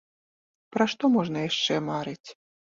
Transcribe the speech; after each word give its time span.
Пра 0.77 0.87
што 0.95 1.05
можна 1.17 1.45
яшчэ 1.51 1.81
марыць! 1.93 2.29